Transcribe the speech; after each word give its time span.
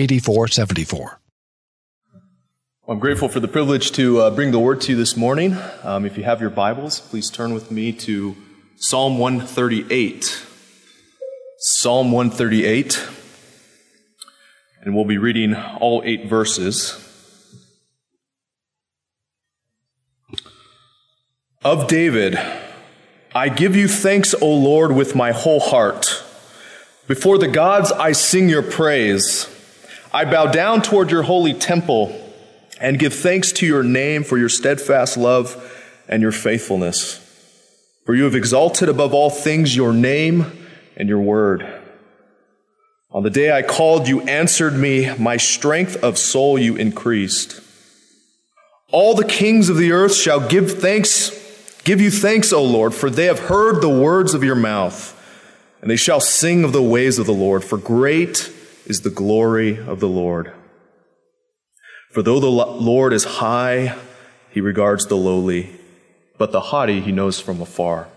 8474. 0.00 1.20
I'm 2.88 2.98
grateful 2.98 3.28
for 3.28 3.38
the 3.38 3.46
privilege 3.46 3.92
to 3.92 4.20
uh, 4.20 4.30
bring 4.30 4.50
the 4.50 4.58
word 4.58 4.80
to 4.80 4.92
you 4.92 4.98
this 4.98 5.16
morning. 5.16 5.56
Um, 5.82 6.04
if 6.06 6.16
you 6.16 6.24
have 6.24 6.40
your 6.40 6.50
Bibles, 6.50 6.98
please 6.98 7.30
turn 7.30 7.54
with 7.54 7.70
me 7.70 7.92
to 7.92 8.34
Psalm 8.76 9.18
138. 9.18 10.44
Psalm 11.58 12.10
138. 12.10 13.06
And 14.82 14.96
we'll 14.96 15.04
be 15.04 15.18
reading 15.18 15.54
all 15.54 16.02
eight 16.04 16.26
verses. 16.26 17.06
Of 21.62 21.86
David, 21.86 22.40
I 23.34 23.50
give 23.50 23.76
you 23.76 23.86
thanks, 23.86 24.34
O 24.40 24.50
Lord, 24.50 24.92
with 24.92 25.14
my 25.14 25.32
whole 25.32 25.60
heart. 25.60 26.24
Before 27.06 27.36
the 27.36 27.48
gods, 27.48 27.92
I 27.92 28.12
sing 28.12 28.48
your 28.48 28.62
praise. 28.62 29.46
I 30.12 30.24
bow 30.24 30.46
down 30.46 30.82
toward 30.82 31.10
your 31.10 31.22
holy 31.22 31.54
temple 31.54 32.12
and 32.80 32.98
give 32.98 33.14
thanks 33.14 33.52
to 33.52 33.66
your 33.66 33.84
name 33.84 34.24
for 34.24 34.38
your 34.38 34.48
steadfast 34.48 35.16
love 35.16 35.56
and 36.08 36.20
your 36.20 36.32
faithfulness. 36.32 37.18
For 38.06 38.14
you 38.16 38.24
have 38.24 38.34
exalted 38.34 38.88
above 38.88 39.14
all 39.14 39.30
things 39.30 39.76
your 39.76 39.92
name 39.92 40.66
and 40.96 41.08
your 41.08 41.20
word. 41.20 41.64
On 43.12 43.22
the 43.22 43.30
day 43.30 43.52
I 43.52 43.62
called, 43.62 44.08
you 44.08 44.22
answered 44.22 44.74
me. 44.74 45.14
My 45.16 45.36
strength 45.36 46.02
of 46.02 46.18
soul 46.18 46.58
you 46.58 46.74
increased. 46.74 47.60
All 48.90 49.14
the 49.14 49.24
kings 49.24 49.68
of 49.68 49.76
the 49.76 49.92
earth 49.92 50.14
shall 50.14 50.40
give 50.48 50.80
thanks, 50.80 51.30
give 51.84 52.00
you 52.00 52.10
thanks, 52.10 52.52
O 52.52 52.64
Lord, 52.64 52.94
for 52.94 53.10
they 53.10 53.26
have 53.26 53.38
heard 53.38 53.80
the 53.80 53.88
words 53.88 54.34
of 54.34 54.42
your 54.42 54.56
mouth, 54.56 55.16
and 55.80 55.88
they 55.88 55.96
shall 55.96 56.20
sing 56.20 56.64
of 56.64 56.72
the 56.72 56.82
ways 56.82 57.20
of 57.20 57.26
the 57.26 57.32
Lord, 57.32 57.62
for 57.62 57.78
great 57.78 58.52
is 58.90 59.02
the 59.02 59.08
glory 59.08 59.78
of 59.78 60.00
the 60.00 60.08
Lord. 60.08 60.52
For 62.12 62.22
though 62.22 62.40
the 62.40 62.48
Lord 62.48 63.12
is 63.12 63.24
high, 63.24 63.96
he 64.50 64.60
regards 64.60 65.06
the 65.06 65.16
lowly, 65.16 65.70
but 66.38 66.50
the 66.50 66.60
haughty 66.60 67.00
he 67.00 67.12
knows 67.12 67.40
from 67.40 67.60
afar. 67.60 68.08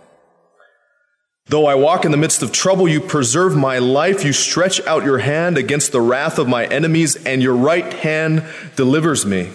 Though 1.46 1.68
I 1.68 1.76
walk 1.76 2.06
in 2.06 2.12
the 2.12 2.18
midst 2.18 2.42
of 2.42 2.52
trouble, 2.52 2.88
you 2.88 3.00
preserve 3.00 3.56
my 3.56 3.78
life. 3.78 4.26
You 4.26 4.34
stretch 4.34 4.82
out 4.88 5.04
your 5.04 5.20
hand 5.20 5.60
against 5.60 5.92
the 5.92 6.02
wrath 6.02 6.40
of 6.40 6.48
my 6.48 6.66
enemies, 6.66 7.24
and 7.24 7.44
your 7.44 7.56
right 7.56 7.94
hand 7.94 8.44
delivers 8.76 9.28
me. 9.28 9.52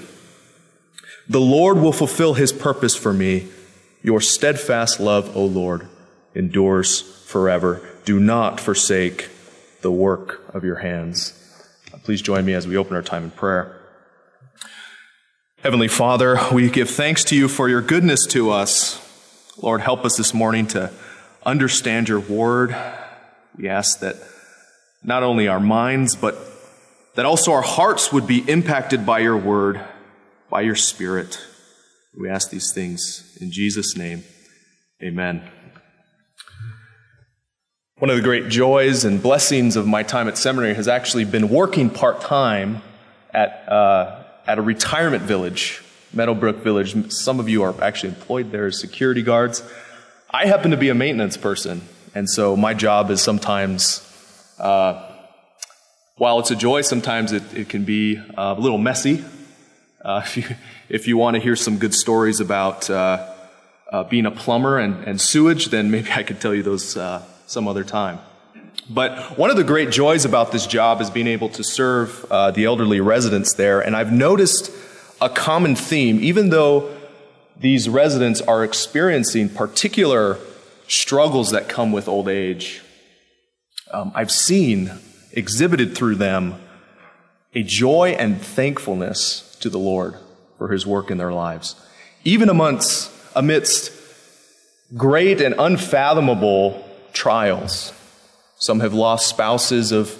The 1.28 1.40
Lord 1.40 1.78
will 1.78 1.92
fulfill 1.92 2.34
his 2.34 2.52
purpose 2.52 2.94
for 2.94 3.12
me. 3.12 3.48
Your 4.02 4.20
steadfast 4.20 5.00
love, 5.00 5.36
O 5.36 5.44
Lord, 5.44 5.88
endures 6.34 7.00
forever. 7.26 7.80
Do 8.04 8.20
not 8.20 8.60
forsake 8.60 9.30
the 9.80 9.92
work 9.92 10.54
of 10.54 10.64
your 10.64 10.76
hands. 10.76 11.34
Please 12.02 12.22
join 12.22 12.44
me 12.44 12.54
as 12.54 12.66
we 12.66 12.76
open 12.76 12.94
our 12.94 13.02
time 13.02 13.24
in 13.24 13.30
prayer. 13.30 13.74
Heavenly 15.62 15.88
Father, 15.88 16.38
we 16.52 16.70
give 16.70 16.88
thanks 16.88 17.24
to 17.24 17.36
you 17.36 17.48
for 17.48 17.68
your 17.68 17.82
goodness 17.82 18.26
to 18.26 18.50
us. 18.50 19.04
Lord, 19.60 19.80
help 19.80 20.04
us 20.04 20.16
this 20.16 20.32
morning 20.32 20.66
to 20.68 20.92
understand 21.44 22.08
your 22.08 22.20
word. 22.20 22.76
We 23.56 23.68
ask 23.68 24.00
that 24.00 24.16
not 25.02 25.22
only 25.22 25.48
our 25.48 25.60
minds, 25.60 26.14
but 26.14 26.38
that 27.16 27.26
also 27.26 27.52
our 27.52 27.62
hearts 27.62 28.12
would 28.12 28.26
be 28.26 28.48
impacted 28.48 29.04
by 29.04 29.18
your 29.18 29.36
word, 29.36 29.80
by 30.48 30.60
your 30.60 30.76
spirit. 30.76 31.40
We 32.16 32.28
ask 32.28 32.50
these 32.50 32.72
things 32.72 33.36
in 33.40 33.50
Jesus' 33.50 33.96
name. 33.96 34.24
Amen. 35.02 35.42
One 37.98 38.10
of 38.10 38.16
the 38.16 38.22
great 38.22 38.48
joys 38.48 39.04
and 39.04 39.20
blessings 39.20 39.74
of 39.74 39.84
my 39.84 40.04
time 40.04 40.28
at 40.28 40.38
seminary 40.38 40.72
has 40.74 40.86
actually 40.86 41.24
been 41.24 41.48
working 41.48 41.90
part 41.90 42.20
time 42.20 42.80
at, 43.34 43.68
uh, 43.68 44.22
at 44.46 44.56
a 44.56 44.62
retirement 44.62 45.24
village, 45.24 45.82
Meadowbrook 46.12 46.58
Village. 46.58 47.12
Some 47.12 47.40
of 47.40 47.48
you 47.48 47.64
are 47.64 47.74
actually 47.82 48.10
employed 48.10 48.52
there 48.52 48.66
as 48.66 48.78
security 48.78 49.22
guards. 49.22 49.64
I 50.30 50.46
happen 50.46 50.70
to 50.70 50.76
be 50.76 50.90
a 50.90 50.94
maintenance 50.94 51.36
person, 51.36 51.82
and 52.14 52.30
so 52.30 52.56
my 52.56 52.72
job 52.72 53.10
is 53.10 53.20
sometimes, 53.20 54.08
uh, 54.60 55.04
while 56.18 56.38
it's 56.38 56.52
a 56.52 56.56
joy, 56.56 56.82
sometimes 56.82 57.32
it, 57.32 57.42
it 57.52 57.68
can 57.68 57.84
be 57.84 58.16
uh, 58.16 58.54
a 58.56 58.60
little 58.60 58.78
messy. 58.78 59.24
Uh, 60.04 60.22
if, 60.24 60.36
you, 60.36 60.44
if 60.88 61.08
you 61.08 61.16
want 61.16 61.34
to 61.34 61.40
hear 61.40 61.56
some 61.56 61.78
good 61.78 61.94
stories 61.94 62.38
about 62.38 62.88
uh, 62.88 63.34
uh, 63.90 64.04
being 64.04 64.24
a 64.24 64.30
plumber 64.30 64.78
and, 64.78 65.02
and, 65.02 65.20
sewage, 65.20 65.70
then 65.70 65.90
maybe 65.90 66.12
I 66.12 66.22
could 66.22 66.40
tell 66.40 66.54
you 66.54 66.62
those 66.62 66.96
some 67.48 67.66
other 67.66 67.82
time. 67.82 68.20
But 68.90 69.36
one 69.38 69.50
of 69.50 69.56
the 69.56 69.64
great 69.64 69.90
joys 69.90 70.24
about 70.24 70.52
this 70.52 70.66
job 70.66 71.00
is 71.00 71.10
being 71.10 71.26
able 71.26 71.48
to 71.50 71.64
serve 71.64 72.24
uh, 72.30 72.50
the 72.50 72.64
elderly 72.64 73.00
residents 73.00 73.54
there. 73.54 73.80
And 73.80 73.96
I've 73.96 74.12
noticed 74.12 74.70
a 75.20 75.28
common 75.28 75.74
theme, 75.74 76.20
even 76.20 76.50
though 76.50 76.94
these 77.58 77.88
residents 77.88 78.40
are 78.40 78.62
experiencing 78.62 79.48
particular 79.48 80.38
struggles 80.86 81.50
that 81.50 81.68
come 81.68 81.90
with 81.90 82.06
old 82.06 82.28
age. 82.28 82.82
Um, 83.92 84.12
I've 84.14 84.30
seen 84.30 84.92
exhibited 85.32 85.96
through 85.96 86.16
them 86.16 86.54
a 87.54 87.62
joy 87.62 88.14
and 88.18 88.40
thankfulness 88.40 89.56
to 89.60 89.70
the 89.70 89.78
Lord 89.78 90.14
for 90.58 90.68
his 90.68 90.86
work 90.86 91.10
in 91.10 91.18
their 91.18 91.32
lives. 91.32 91.74
Even 92.24 92.48
amongst, 92.48 93.10
amidst 93.34 93.92
great 94.96 95.40
and 95.40 95.54
unfathomable 95.58 96.87
trials. 97.12 97.92
Some 98.56 98.80
have 98.80 98.94
lost 98.94 99.28
spouses 99.28 99.92
of 99.92 100.10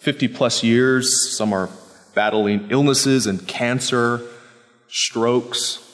50 0.00 0.28
plus 0.28 0.62
years. 0.62 1.36
Some 1.36 1.52
are 1.52 1.68
battling 2.14 2.68
illnesses 2.70 3.26
and 3.26 3.46
cancer, 3.46 4.22
strokes. 4.88 5.86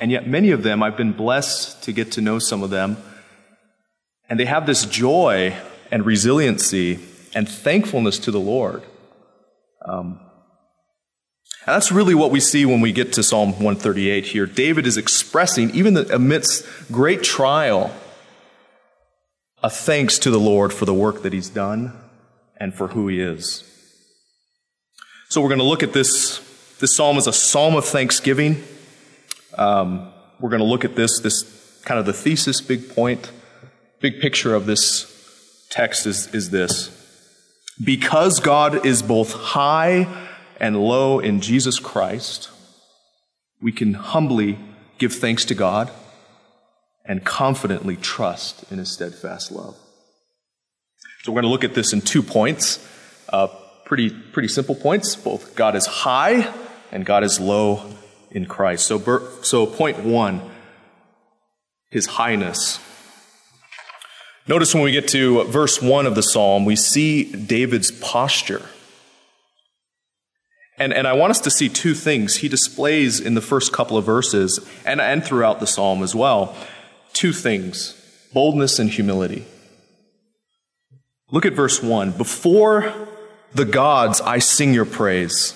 And 0.00 0.10
yet, 0.10 0.26
many 0.26 0.50
of 0.50 0.62
them, 0.62 0.82
I've 0.82 0.96
been 0.96 1.12
blessed 1.12 1.82
to 1.84 1.92
get 1.92 2.12
to 2.12 2.20
know 2.20 2.38
some 2.38 2.62
of 2.62 2.70
them. 2.70 2.96
And 4.28 4.38
they 4.38 4.44
have 4.44 4.66
this 4.66 4.84
joy 4.84 5.56
and 5.90 6.04
resiliency 6.04 6.98
and 7.34 7.48
thankfulness 7.48 8.18
to 8.20 8.30
the 8.30 8.40
Lord. 8.40 8.82
Um, 9.84 10.20
and 11.66 11.74
that's 11.74 11.92
really 11.92 12.14
what 12.14 12.30
we 12.30 12.40
see 12.40 12.64
when 12.64 12.80
we 12.80 12.92
get 12.92 13.12
to 13.14 13.22
Psalm 13.22 13.50
138 13.50 14.24
here. 14.24 14.46
David 14.46 14.86
is 14.86 14.96
expressing, 14.96 15.70
even 15.74 15.96
amidst 15.96 16.64
great 16.90 17.22
trial, 17.22 17.92
a 19.62 19.70
thanks 19.70 20.18
to 20.20 20.30
the 20.30 20.38
Lord 20.38 20.72
for 20.72 20.84
the 20.84 20.94
work 20.94 21.22
that 21.22 21.32
He's 21.32 21.48
done 21.48 21.92
and 22.56 22.74
for 22.74 22.88
who 22.88 23.08
He 23.08 23.20
is. 23.20 23.64
So 25.28 25.40
we're 25.40 25.48
going 25.48 25.58
to 25.58 25.64
look 25.64 25.82
at 25.82 25.92
this. 25.92 26.40
This 26.78 26.94
psalm 26.94 27.18
is 27.18 27.26
a 27.26 27.32
psalm 27.32 27.74
of 27.74 27.84
thanksgiving. 27.84 28.62
Um, 29.56 30.12
we're 30.40 30.50
going 30.50 30.60
to 30.60 30.66
look 30.66 30.84
at 30.84 30.94
this, 30.94 31.18
this 31.20 31.82
kind 31.84 31.98
of 31.98 32.06
the 32.06 32.12
thesis, 32.12 32.60
big 32.60 32.88
point, 32.88 33.32
big 34.00 34.20
picture 34.20 34.54
of 34.54 34.66
this 34.66 35.66
text 35.70 36.06
is, 36.06 36.32
is 36.34 36.50
this. 36.50 36.94
Because 37.82 38.40
God 38.40 38.86
is 38.86 39.02
both 39.02 39.32
high 39.32 40.26
and 40.60 40.76
low 40.76 41.18
in 41.18 41.40
Jesus 41.40 41.78
Christ, 41.78 42.50
we 43.60 43.72
can 43.72 43.94
humbly 43.94 44.58
give 44.98 45.12
thanks 45.12 45.44
to 45.46 45.54
God 45.54 45.90
and 47.08 47.24
confidently 47.24 47.96
trust 47.96 48.70
in 48.70 48.78
his 48.78 48.92
steadfast 48.92 49.50
love. 49.50 49.74
So 51.22 51.32
we're 51.32 51.40
going 51.40 51.44
to 51.44 51.50
look 51.50 51.64
at 51.64 51.74
this 51.74 51.92
in 51.94 52.02
two 52.02 52.22
points. 52.22 52.86
Uh, 53.30 53.48
pretty, 53.86 54.10
pretty 54.10 54.48
simple 54.48 54.74
points. 54.74 55.16
Both 55.16 55.56
God 55.56 55.74
is 55.74 55.86
high 55.86 56.52
and 56.92 57.04
God 57.04 57.24
is 57.24 57.40
low 57.40 57.90
in 58.30 58.44
Christ. 58.44 58.86
So, 58.86 59.40
so 59.42 59.66
point 59.66 60.04
one, 60.04 60.42
his 61.90 62.06
highness. 62.06 62.78
Notice 64.46 64.74
when 64.74 64.82
we 64.82 64.92
get 64.92 65.08
to 65.08 65.44
verse 65.44 65.80
one 65.80 66.06
of 66.06 66.14
the 66.14 66.22
psalm, 66.22 66.66
we 66.66 66.76
see 66.76 67.24
David's 67.32 67.90
posture. 67.90 68.66
And, 70.78 70.92
and 70.92 71.08
I 71.08 71.14
want 71.14 71.30
us 71.30 71.40
to 71.40 71.50
see 71.50 71.68
two 71.68 71.94
things 71.94 72.36
he 72.36 72.48
displays 72.48 73.18
in 73.18 73.34
the 73.34 73.40
first 73.40 73.72
couple 73.72 73.96
of 73.96 74.04
verses 74.04 74.60
and, 74.84 75.00
and 75.00 75.24
throughout 75.24 75.58
the 75.60 75.66
psalm 75.66 76.02
as 76.02 76.14
well 76.14 76.54
two 77.12 77.32
things 77.32 77.94
boldness 78.32 78.78
and 78.78 78.90
humility. 78.90 79.46
Look 81.30 81.44
at 81.44 81.52
verse 81.52 81.82
1. 81.82 82.12
Before 82.12 82.94
the 83.52 83.64
gods, 83.64 84.20
I 84.20 84.38
sing 84.38 84.72
your 84.74 84.84
praise. 84.84 85.54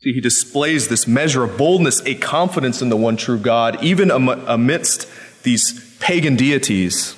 See, 0.00 0.12
he 0.12 0.20
displays 0.20 0.88
this 0.88 1.06
measure 1.06 1.42
of 1.42 1.58
boldness, 1.58 2.00
a 2.06 2.14
confidence 2.14 2.80
in 2.80 2.88
the 2.88 2.96
one 2.96 3.16
true 3.16 3.38
God, 3.38 3.82
even 3.82 4.10
amidst 4.10 5.08
these 5.42 5.96
pagan 5.98 6.36
deities, 6.36 7.16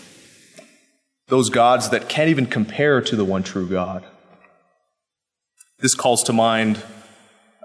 those 1.29 1.51
gods 1.51 1.91
that 1.91 2.09
can't 2.09 2.31
even 2.31 2.47
compare 2.47 3.01
to 3.03 3.17
the 3.17 3.25
one 3.25 3.43
true 3.43 3.69
God. 3.69 4.05
This 5.79 5.95
calls 5.95 6.23
to 6.25 6.33
mind 6.33 6.83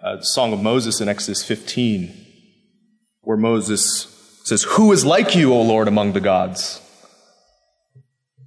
uh, 0.03 0.17
the 0.17 0.25
Song 0.25 0.53
of 0.53 0.61
Moses 0.61 1.01
in 1.01 1.07
Exodus 1.07 1.43
15, 1.43 2.13
where 3.21 3.37
Moses 3.37 4.14
says, 4.45 4.63
Who 4.63 4.91
is 4.91 5.03
like 5.03 5.35
you, 5.35 5.53
O 5.53 5.61
Lord, 5.61 5.87
among 5.87 6.13
the 6.13 6.21
gods? 6.21 6.81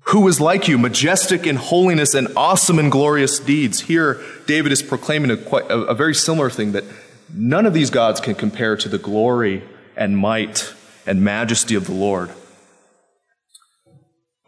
Who 0.06 0.26
is 0.26 0.40
like 0.40 0.68
you, 0.68 0.78
majestic 0.78 1.46
in 1.46 1.56
holiness 1.56 2.14
and 2.14 2.28
awesome 2.34 2.78
in 2.78 2.88
glorious 2.88 3.38
deeds? 3.38 3.80
Here, 3.80 4.22
David 4.46 4.72
is 4.72 4.82
proclaiming 4.82 5.30
a, 5.30 5.36
quite, 5.36 5.70
a, 5.70 5.80
a 5.80 5.94
very 5.94 6.14
similar 6.14 6.48
thing 6.48 6.72
that 6.72 6.84
none 7.34 7.66
of 7.66 7.74
these 7.74 7.90
gods 7.90 8.18
can 8.18 8.34
compare 8.34 8.74
to 8.76 8.88
the 8.88 8.96
glory 8.96 9.62
and 9.96 10.16
might 10.16 10.72
and 11.04 11.22
majesty 11.22 11.74
of 11.74 11.84
the 11.86 11.92
Lord. 11.92 12.30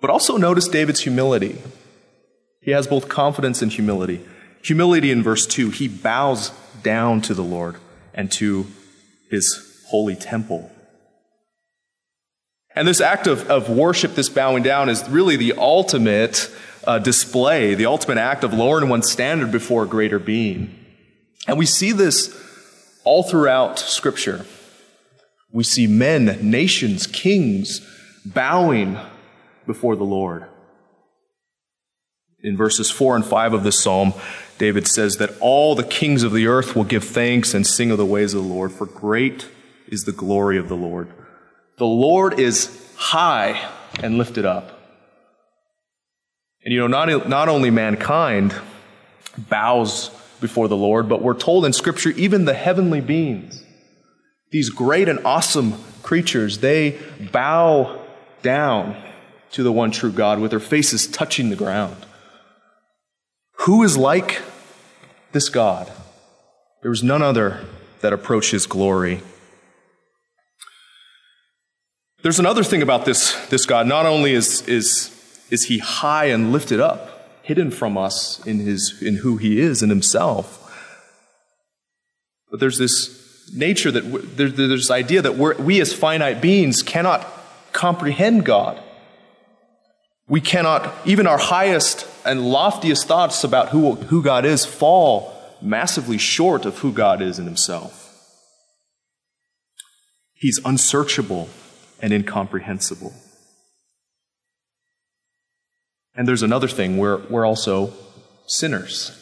But 0.00 0.08
also 0.08 0.38
notice 0.38 0.66
David's 0.66 1.00
humility. 1.00 1.60
He 2.62 2.70
has 2.70 2.86
both 2.86 3.08
confidence 3.08 3.60
and 3.60 3.70
humility. 3.70 4.24
Humility 4.62 5.10
in 5.10 5.22
verse 5.22 5.46
2, 5.46 5.70
he 5.70 5.88
bows 5.88 6.52
down 6.82 7.20
to 7.22 7.34
the 7.34 7.44
Lord 7.44 7.76
and 8.14 8.32
to 8.32 8.66
his 9.30 9.82
holy 9.88 10.16
temple. 10.16 10.70
And 12.80 12.88
this 12.88 13.02
act 13.02 13.26
of, 13.26 13.50
of 13.50 13.68
worship, 13.68 14.14
this 14.14 14.30
bowing 14.30 14.62
down, 14.62 14.88
is 14.88 15.06
really 15.06 15.36
the 15.36 15.52
ultimate 15.58 16.50
uh, 16.84 16.98
display, 16.98 17.74
the 17.74 17.84
ultimate 17.84 18.16
act 18.16 18.42
of 18.42 18.54
lowering 18.54 18.88
one's 18.88 19.12
standard 19.12 19.52
before 19.52 19.82
a 19.82 19.86
greater 19.86 20.18
being. 20.18 20.74
And 21.46 21.58
we 21.58 21.66
see 21.66 21.92
this 21.92 22.34
all 23.04 23.22
throughout 23.22 23.78
Scripture. 23.78 24.46
We 25.52 25.62
see 25.62 25.86
men, 25.86 26.38
nations, 26.40 27.06
kings 27.06 27.86
bowing 28.24 28.98
before 29.66 29.94
the 29.94 30.04
Lord. 30.04 30.46
In 32.42 32.56
verses 32.56 32.90
4 32.90 33.16
and 33.16 33.26
5 33.26 33.52
of 33.52 33.62
this 33.62 33.78
psalm, 33.78 34.14
David 34.56 34.88
says 34.88 35.18
that 35.18 35.38
all 35.40 35.74
the 35.74 35.84
kings 35.84 36.22
of 36.22 36.32
the 36.32 36.46
earth 36.46 36.74
will 36.74 36.84
give 36.84 37.04
thanks 37.04 37.52
and 37.52 37.66
sing 37.66 37.90
of 37.90 37.98
the 37.98 38.06
ways 38.06 38.32
of 38.32 38.42
the 38.42 38.48
Lord, 38.48 38.72
for 38.72 38.86
great 38.86 39.48
is 39.86 40.04
the 40.04 40.12
glory 40.12 40.56
of 40.56 40.70
the 40.70 40.76
Lord. 40.76 41.12
The 41.80 41.86
Lord 41.86 42.38
is 42.38 42.78
high 42.96 43.70
and 44.02 44.18
lifted 44.18 44.44
up. 44.44 44.78
And 46.62 46.74
you 46.74 46.78
know, 46.78 46.86
not, 46.88 47.26
not 47.26 47.48
only 47.48 47.70
mankind 47.70 48.54
bows 49.38 50.10
before 50.42 50.68
the 50.68 50.76
Lord, 50.76 51.08
but 51.08 51.22
we're 51.22 51.32
told 51.32 51.64
in 51.64 51.72
Scripture, 51.72 52.10
even 52.10 52.44
the 52.44 52.52
heavenly 52.52 53.00
beings, 53.00 53.64
these 54.50 54.68
great 54.68 55.08
and 55.08 55.20
awesome 55.24 55.72
creatures, 56.02 56.58
they 56.58 56.98
bow 57.32 57.98
down 58.42 59.02
to 59.52 59.62
the 59.62 59.72
one 59.72 59.90
true 59.90 60.12
God 60.12 60.38
with 60.38 60.50
their 60.50 60.60
faces 60.60 61.06
touching 61.06 61.48
the 61.48 61.56
ground. 61.56 61.96
Who 63.60 63.82
is 63.84 63.96
like 63.96 64.42
this 65.32 65.48
God? 65.48 65.90
There 66.82 66.90
was 66.90 67.02
none 67.02 67.22
other 67.22 67.64
that 68.02 68.12
approached 68.12 68.50
his 68.50 68.66
glory. 68.66 69.22
There's 72.22 72.38
another 72.38 72.62
thing 72.62 72.82
about 72.82 73.06
this, 73.06 73.34
this 73.48 73.64
God. 73.64 73.86
Not 73.86 74.04
only 74.04 74.32
is, 74.32 74.66
is, 74.68 75.10
is 75.50 75.64
he 75.64 75.78
high 75.78 76.26
and 76.26 76.52
lifted 76.52 76.78
up, 76.78 77.40
hidden 77.42 77.70
from 77.70 77.96
us 77.96 78.44
in, 78.46 78.58
his, 78.58 79.00
in 79.02 79.16
who 79.16 79.38
he 79.38 79.58
is 79.58 79.82
in 79.82 79.88
himself, 79.88 80.58
but 82.50 82.60
there's 82.60 82.78
this 82.78 83.50
nature 83.54 83.90
that 83.90 84.00
there's 84.36 84.54
this 84.54 84.90
idea 84.90 85.22
that 85.22 85.36
we 85.36 85.80
as 85.80 85.92
finite 85.92 86.40
beings 86.40 86.82
cannot 86.82 87.26
comprehend 87.72 88.44
God. 88.44 88.80
We 90.28 90.40
cannot, 90.40 90.92
even 91.04 91.26
our 91.26 91.38
highest 91.38 92.06
and 92.24 92.40
loftiest 92.52 93.06
thoughts 93.06 93.44
about 93.44 93.70
who, 93.70 93.94
who 93.94 94.22
God 94.22 94.44
is 94.44 94.64
fall 94.64 95.34
massively 95.62 96.18
short 96.18 96.66
of 96.66 96.78
who 96.78 96.92
God 96.92 97.22
is 97.22 97.38
in 97.38 97.46
himself. 97.46 98.06
He's 100.34 100.60
unsearchable 100.64 101.48
and 102.00 102.12
incomprehensible. 102.12 103.12
And 106.14 106.26
there's 106.26 106.42
another 106.42 106.68
thing 106.68 106.98
we're, 106.98 107.18
we're 107.28 107.46
also 107.46 107.92
sinners. 108.46 109.16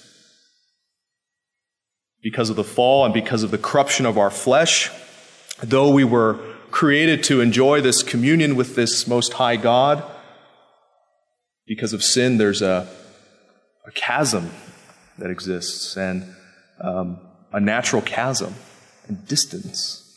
Because 2.22 2.50
of 2.50 2.56
the 2.56 2.64
fall 2.64 3.04
and 3.04 3.14
because 3.14 3.42
of 3.42 3.50
the 3.50 3.58
corruption 3.58 4.06
of 4.06 4.18
our 4.18 4.30
flesh, 4.30 4.90
though 5.62 5.90
we 5.90 6.04
were 6.04 6.40
created 6.70 7.22
to 7.24 7.40
enjoy 7.40 7.80
this 7.80 8.02
communion 8.02 8.56
with 8.56 8.74
this 8.74 9.06
Most 9.06 9.34
High 9.34 9.56
God, 9.56 10.02
because 11.66 11.92
of 11.92 12.02
sin, 12.02 12.38
there's 12.38 12.62
a, 12.62 12.88
a 13.86 13.90
chasm 13.92 14.50
that 15.18 15.30
exists 15.30 15.96
and 15.96 16.34
um, 16.80 17.20
a 17.52 17.60
natural 17.60 18.02
chasm 18.02 18.54
and 19.06 19.26
distance. 19.26 20.07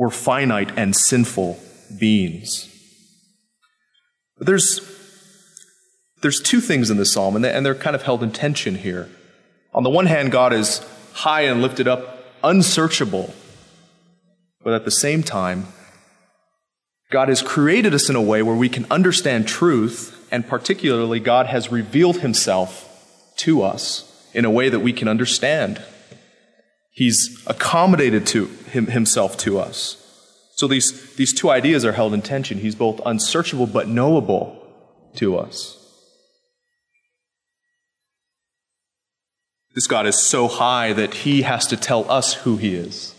We're 0.00 0.08
finite 0.08 0.78
and 0.78 0.96
sinful 0.96 1.60
beings. 1.98 2.74
But 4.38 4.46
there's, 4.46 4.80
there's 6.22 6.40
two 6.40 6.62
things 6.62 6.88
in 6.88 6.96
this 6.96 7.12
psalm, 7.12 7.36
and 7.36 7.66
they're 7.66 7.74
kind 7.74 7.94
of 7.94 8.04
held 8.04 8.22
in 8.22 8.32
tension 8.32 8.76
here. 8.76 9.10
On 9.74 9.82
the 9.82 9.90
one 9.90 10.06
hand, 10.06 10.32
God 10.32 10.54
is 10.54 10.82
high 11.12 11.42
and 11.42 11.60
lifted 11.60 11.86
up, 11.86 12.24
unsearchable. 12.42 13.34
But 14.64 14.72
at 14.72 14.86
the 14.86 14.90
same 14.90 15.22
time, 15.22 15.66
God 17.10 17.28
has 17.28 17.42
created 17.42 17.92
us 17.92 18.08
in 18.08 18.16
a 18.16 18.22
way 18.22 18.42
where 18.42 18.56
we 18.56 18.70
can 18.70 18.86
understand 18.90 19.46
truth, 19.46 20.26
and 20.32 20.48
particularly, 20.48 21.20
God 21.20 21.44
has 21.44 21.70
revealed 21.70 22.20
himself 22.20 23.34
to 23.40 23.60
us 23.60 24.26
in 24.32 24.46
a 24.46 24.50
way 24.50 24.70
that 24.70 24.80
we 24.80 24.94
can 24.94 25.08
understand. 25.08 25.82
He's 26.90 27.42
accommodated 27.46 28.26
to 28.28 28.46
him, 28.46 28.88
himself 28.88 29.36
to 29.38 29.58
us. 29.58 29.96
So 30.56 30.68
these, 30.68 31.14
these 31.16 31.32
two 31.32 31.48
ideas 31.50 31.84
are 31.84 31.92
held 31.92 32.12
in 32.12 32.20
tension. 32.20 32.58
He's 32.58 32.74
both 32.74 33.00
unsearchable 33.06 33.66
but 33.66 33.88
knowable 33.88 34.62
to 35.16 35.38
us. 35.38 35.76
This 39.74 39.86
God 39.86 40.06
is 40.06 40.18
so 40.18 40.48
high 40.48 40.92
that 40.92 41.14
he 41.14 41.42
has 41.42 41.66
to 41.68 41.76
tell 41.76 42.10
us 42.10 42.34
who 42.34 42.56
he 42.56 42.74
is. 42.74 43.14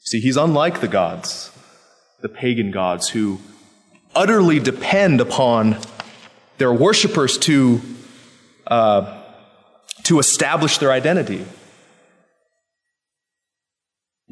See, 0.00 0.20
he's 0.20 0.36
unlike 0.36 0.80
the 0.80 0.88
gods, 0.88 1.52
the 2.22 2.28
pagan 2.28 2.70
gods, 2.70 3.10
who 3.10 3.40
utterly 4.14 4.58
depend 4.58 5.20
upon 5.20 5.78
their 6.58 6.72
worshippers 6.72 7.38
to, 7.38 7.80
uh, 8.66 9.22
to 10.04 10.18
establish 10.18 10.78
their 10.78 10.90
identity. 10.90 11.44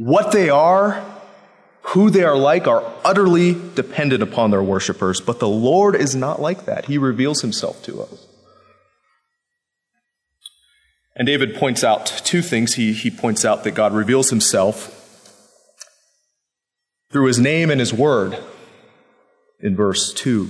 What 0.01 0.33
they 0.33 0.49
are, 0.49 1.05
who 1.83 2.09
they 2.09 2.25
are 2.25 2.35
like, 2.35 2.67
are 2.67 2.91
utterly 3.05 3.55
dependent 3.75 4.23
upon 4.23 4.51
their 4.51 4.63
worshippers. 4.63 5.21
But 5.21 5.41
the 5.41 5.49
Lord 5.49 5.95
is 5.95 6.17
not 6.17 6.41
like 6.41 6.65
that. 6.65 6.87
He 6.87 6.97
reveals 6.97 7.43
himself 7.43 7.83
to 7.83 8.01
us. 8.01 8.27
And 11.15 11.27
David 11.27 11.55
points 11.55 11.85
out 11.85 12.07
two 12.25 12.41
things. 12.41 12.77
He, 12.77 12.95
he 12.95 13.11
points 13.11 13.45
out 13.45 13.63
that 13.65 13.73
God 13.73 13.93
reveals 13.93 14.31
himself 14.31 14.97
through 17.13 17.27
his 17.27 17.39
name 17.39 17.71
and 17.71 17.79
his 17.79 17.93
word 17.93 18.39
in 19.59 19.77
verse 19.77 20.15
2. 20.15 20.49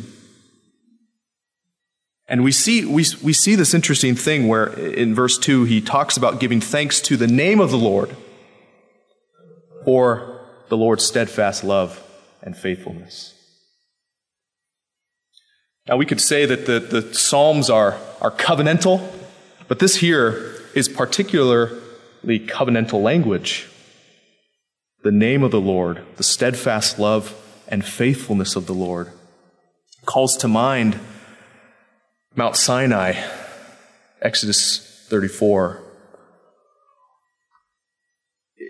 And 2.28 2.45
we 2.45 2.52
see, 2.52 2.85
we, 2.85 3.04
we 3.21 3.33
see 3.33 3.57
this 3.57 3.75
interesting 3.75 4.14
thing 4.14 4.47
where 4.47 4.66
in 4.69 5.12
verse 5.12 5.37
2 5.38 5.64
he 5.64 5.80
talks 5.80 6.16
about 6.16 6.38
giving 6.38 6.61
thanks 6.61 7.00
to 7.00 7.16
the 7.16 7.26
name 7.26 7.59
of 7.59 7.73
the 7.73 7.78
Lord 7.78 8.14
or 9.85 10.41
the 10.69 10.77
Lord's 10.77 11.05
steadfast 11.05 11.65
love 11.65 12.03
and 12.43 12.57
faithfulness. 12.57 13.35
Now, 15.89 15.97
we 15.97 16.07
could 16.07 16.21
say 16.21 16.47
that 16.47 16.67
the, 16.67 16.79
the 16.79 17.15
Psalms 17.15 17.69
are, 17.69 17.99
are 18.21 18.31
covenantal, 18.31 19.07
but 19.67 19.79
this 19.79 19.97
here 19.97 20.55
is 20.75 20.89
particularly 20.89 21.81
covenantal 22.25 23.03
language. 23.03 23.69
The 25.03 25.11
name 25.11 25.43
of 25.43 25.51
the 25.51 25.61
Lord, 25.61 26.03
the 26.17 26.23
steadfast 26.23 26.99
love 26.99 27.35
and 27.67 27.85
faithfulness 27.85 28.57
of 28.57 28.67
the 28.67 28.75
Lord, 28.75 29.11
calls 30.05 30.37
to 30.39 30.49
mind 30.49 30.99
Mount 32.37 32.57
Sinai, 32.57 33.15
Exodus 34.23 35.07
34 35.09 35.83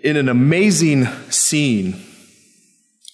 in 0.01 0.17
an 0.17 0.29
amazing 0.29 1.05
scene, 1.29 2.03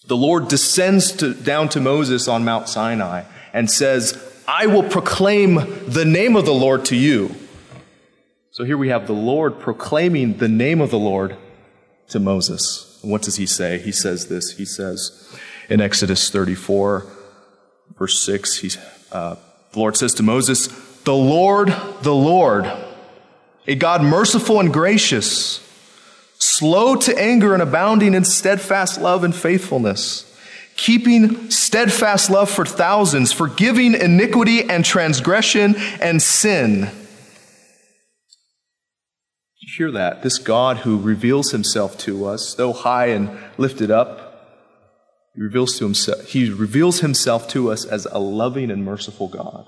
the 0.08 0.17
Lord 0.17 0.48
descends 0.48 1.12
to, 1.13 1.34
down 1.34 1.70
to 1.70 1.82
Moses 1.82 2.27
on 2.27 2.46
Mount 2.46 2.70
Sinai 2.70 3.24
and 3.53 3.70
says, 3.70 4.24
I 4.48 4.67
will 4.67 4.84
proclaim 4.84 5.56
the 5.86 6.06
name 6.06 6.36
of 6.36 6.46
the 6.46 6.53
Lord 6.53 6.86
to 6.86 6.96
you. 6.96 7.36
So 8.51 8.63
here 8.63 8.77
we 8.77 8.89
have 8.89 9.06
the 9.06 9.13
Lord 9.13 9.60
proclaiming 9.60 10.38
the 10.38 10.48
name 10.48 10.79
of 10.79 10.89
the 10.89 10.98
Lord 10.98 11.36
to 12.10 12.20
Moses. 12.20 13.00
And 13.03 13.12
what 13.12 13.22
does 13.22 13.36
he 13.36 13.46
say? 13.46 13.79
He 13.79 13.91
says 13.91 14.27
this. 14.29 14.51
He 14.51 14.65
says 14.65 15.38
in 15.70 15.82
Exodus 15.82 16.29
34, 16.29 17.06
verse 18.00 18.20
6, 18.22 18.58
he, 18.60 18.72
uh, 19.12 19.36
the 19.74 19.79
Lord 19.79 19.98
says 19.98 20.13
to 20.15 20.24
Moses, 20.24 20.67
The 21.03 21.13
Lord, 21.13 21.75
the 22.01 22.15
Lord, 22.15 22.72
a 23.67 23.75
God 23.75 24.01
merciful 24.01 24.62
and 24.62 24.72
gracious, 24.72 25.60
slow 26.58 26.96
to 26.96 27.18
anger 27.20 27.54
and 27.54 27.62
abounding 27.62 28.14
in 28.14 28.24
steadfast 28.24 29.00
love 29.00 29.24
and 29.24 29.36
faithfulness 29.36 30.28
keeping 30.78 31.50
steadfast 31.50 32.30
love 32.30 32.50
for 32.50 32.66
thousands, 32.66 33.34
forgiving 33.34 33.94
iniquity 33.96 34.70
and 34.70 34.86
transgression 34.86 35.76
and 36.00 36.22
sin. 36.22 36.90
You 39.60 39.74
hear 39.76 39.92
that? 39.92 40.22
This 40.22 40.38
God 40.38 40.78
who 40.78 40.98
reveals 40.98 41.52
himself 41.52 41.98
to 42.00 42.26
us, 42.26 42.54
though 42.54 42.74
high 42.74 43.08
and 43.08 43.38
lifted 43.58 43.92
up, 43.92 44.24
he 45.36 45.42
reveals, 45.42 45.78
to 45.78 45.84
himself, 45.84 46.26
he 46.26 46.50
reveals 46.50 47.02
himself 47.02 47.48
to 47.50 47.72
us 47.72 47.86
as 47.86 48.06
a 48.08 48.20
loving 48.20 48.72
and 48.72 48.84
merciful 48.84 49.28
God, 49.28 49.68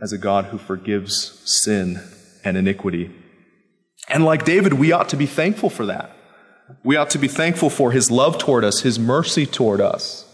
as 0.00 0.12
a 0.12 0.18
God 0.18 0.46
who 0.46 0.58
forgives 0.58 1.40
sin 1.44 2.00
and 2.44 2.56
iniquity. 2.56 3.10
And 4.08 4.24
like 4.24 4.44
David, 4.44 4.74
we 4.74 4.92
ought 4.92 5.08
to 5.10 5.16
be 5.16 5.26
thankful 5.26 5.70
for 5.70 5.86
that. 5.86 6.16
We 6.82 6.96
ought 6.96 7.10
to 7.10 7.18
be 7.18 7.28
thankful 7.28 7.70
for 7.70 7.92
his 7.92 8.10
love 8.10 8.38
toward 8.38 8.64
us, 8.64 8.80
his 8.80 8.98
mercy 8.98 9.46
toward 9.46 9.80
us. 9.80 10.26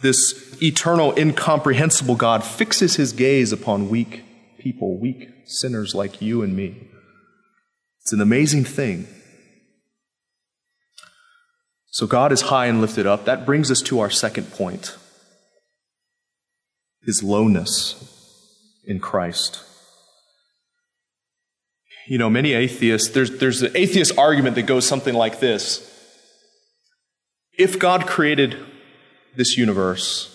This 0.00 0.60
eternal, 0.62 1.16
incomprehensible 1.16 2.16
God 2.16 2.44
fixes 2.44 2.96
his 2.96 3.12
gaze 3.12 3.52
upon 3.52 3.88
weak 3.88 4.24
people, 4.58 4.98
weak 4.98 5.28
sinners 5.46 5.94
like 5.94 6.20
you 6.20 6.42
and 6.42 6.54
me. 6.54 6.88
It's 8.02 8.12
an 8.12 8.20
amazing 8.20 8.64
thing. 8.64 9.06
So 11.86 12.06
God 12.06 12.32
is 12.32 12.42
high 12.42 12.66
and 12.66 12.80
lifted 12.80 13.06
up. 13.06 13.24
That 13.24 13.46
brings 13.46 13.70
us 13.70 13.80
to 13.82 14.00
our 14.00 14.10
second 14.10 14.50
point 14.50 14.96
his 17.04 17.22
lowness 17.22 18.82
in 18.86 18.98
Christ 18.98 19.62
you 22.06 22.18
know, 22.18 22.28
many 22.28 22.52
atheists, 22.52 23.10
there's, 23.10 23.38
there's 23.38 23.62
an 23.62 23.72
atheist 23.74 24.16
argument 24.18 24.56
that 24.56 24.62
goes 24.62 24.86
something 24.86 25.14
like 25.14 25.40
this. 25.40 25.90
If 27.56 27.78
God 27.78 28.06
created 28.06 28.56
this 29.36 29.56
universe, 29.56 30.30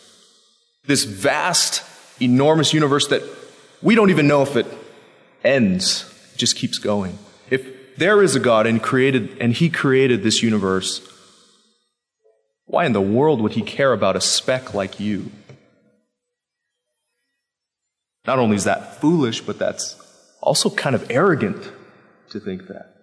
this 0.86 1.04
vast, 1.04 1.84
enormous 2.22 2.74
universe 2.74 3.08
that 3.08 3.22
we 3.82 3.96
don't 3.96 4.10
even 4.10 4.28
know 4.28 4.42
if 4.42 4.56
it 4.56 4.66
ends, 5.44 6.06
just 6.38 6.56
keeps 6.56 6.80
going. 6.80 7.18
If 7.50 7.98
there 7.98 8.24
is 8.24 8.36
a 8.36 8.40
God 8.40 8.66
and 8.66 8.82
created 8.82 9.38
and 9.40 9.54
he 9.54 9.70
created 9.70 10.24
this 10.24 10.42
universe, 10.42 11.08
why 12.66 12.86
in 12.86 12.94
the 12.94 13.02
world 13.02 13.42
would 13.42 13.54
he 13.54 13.62
care 13.62 13.94
about 13.94 14.16
a 14.16 14.22
speck 14.22 14.74
like 14.74 15.00
you? 15.00 15.32
Not 18.26 18.40
only 18.40 18.56
is 18.56 18.66
that 18.66 19.02
foolish, 19.02 19.42
but 19.42 19.60
that's 19.60 19.99
also 20.42 20.70
kind 20.70 20.96
of 20.96 21.10
arrogant 21.10 21.72
to 22.30 22.40
think 22.40 22.68
that. 22.68 22.96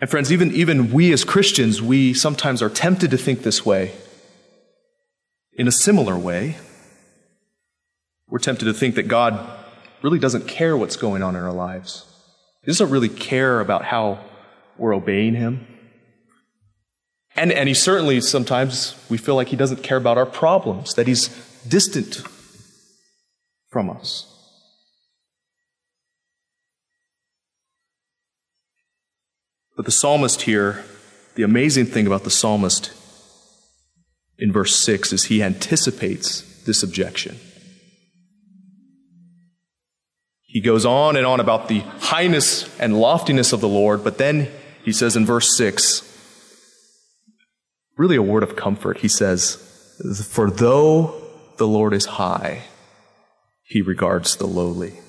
And 0.00 0.10
friends, 0.10 0.32
even, 0.32 0.52
even 0.52 0.92
we 0.92 1.12
as 1.12 1.24
Christians, 1.24 1.80
we 1.80 2.12
sometimes 2.14 2.60
are 2.62 2.68
tempted 2.68 3.10
to 3.10 3.16
think 3.16 3.42
this 3.42 3.64
way. 3.64 3.92
In 5.54 5.68
a 5.68 5.72
similar 5.72 6.18
way, 6.18 6.56
we're 8.28 8.38
tempted 8.38 8.66
to 8.66 8.74
think 8.74 8.96
that 8.96 9.04
God 9.04 9.38
really 10.02 10.18
doesn't 10.18 10.46
care 10.46 10.76
what's 10.76 10.96
going 10.96 11.22
on 11.22 11.36
in 11.36 11.42
our 11.42 11.52
lives. 11.52 12.04
He 12.62 12.66
doesn't 12.66 12.90
really 12.90 13.08
care 13.08 13.60
about 13.60 13.84
how 13.84 14.18
we're 14.76 14.94
obeying 14.94 15.34
Him. 15.34 15.66
And, 17.36 17.52
and 17.52 17.68
He 17.68 17.74
certainly, 17.74 18.20
sometimes, 18.20 18.94
we 19.08 19.16
feel 19.16 19.36
like 19.36 19.48
He 19.48 19.56
doesn't 19.56 19.82
care 19.82 19.96
about 19.96 20.18
our 20.18 20.26
problems, 20.26 20.94
that 20.94 21.06
He's 21.06 21.28
distant 21.66 22.22
from 23.74 23.90
us. 23.90 24.30
But 29.76 29.84
the 29.84 29.90
psalmist 29.90 30.42
here, 30.42 30.84
the 31.34 31.42
amazing 31.42 31.86
thing 31.86 32.06
about 32.06 32.22
the 32.22 32.30
psalmist 32.30 32.92
in 34.38 34.52
verse 34.52 34.76
6 34.76 35.12
is 35.12 35.24
he 35.24 35.42
anticipates 35.42 36.62
this 36.62 36.84
objection. 36.84 37.36
He 40.42 40.60
goes 40.60 40.86
on 40.86 41.16
and 41.16 41.26
on 41.26 41.40
about 41.40 41.66
the 41.66 41.80
highness 41.98 42.70
and 42.78 43.00
loftiness 43.00 43.52
of 43.52 43.60
the 43.60 43.68
Lord, 43.68 44.04
but 44.04 44.18
then 44.18 44.52
he 44.84 44.92
says 44.92 45.16
in 45.16 45.26
verse 45.26 45.56
6, 45.56 46.08
really 47.96 48.14
a 48.14 48.22
word 48.22 48.44
of 48.44 48.54
comfort. 48.54 48.98
He 48.98 49.08
says, 49.08 49.56
For 50.30 50.48
though 50.48 51.20
the 51.56 51.66
Lord 51.66 51.92
is 51.92 52.06
high, 52.06 52.62
he 53.64 53.82
regards 53.82 54.36
the 54.36 54.46
lowly. 54.46 55.00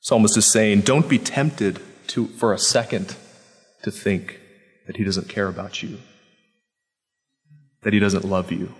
Psalmist 0.00 0.36
is 0.36 0.46
saying, 0.46 0.82
don't 0.82 1.08
be 1.08 1.18
tempted 1.18 1.80
to, 2.08 2.28
for 2.28 2.52
a 2.52 2.58
second 2.58 3.16
to 3.82 3.90
think 3.90 4.40
that 4.86 4.96
he 4.96 5.04
doesn't 5.04 5.28
care 5.28 5.48
about 5.48 5.82
you, 5.82 5.98
that 7.82 7.92
he 7.92 7.98
doesn't 7.98 8.24
love 8.24 8.52
you. 8.52 8.72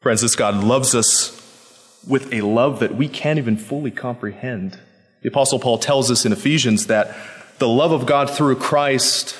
Friends, 0.00 0.22
this 0.22 0.36
God 0.36 0.64
loves 0.64 0.94
us 0.94 1.40
with 2.06 2.32
a 2.32 2.40
love 2.42 2.80
that 2.80 2.94
we 2.94 3.08
can't 3.08 3.38
even 3.38 3.56
fully 3.56 3.90
comprehend. 3.90 4.78
The 5.22 5.28
Apostle 5.28 5.58
Paul 5.58 5.78
tells 5.78 6.10
us 6.10 6.26
in 6.26 6.32
Ephesians 6.32 6.86
that 6.88 7.16
the 7.58 7.68
love 7.68 7.92
of 7.92 8.04
God 8.04 8.30
through 8.30 8.56
Christ 8.56 9.34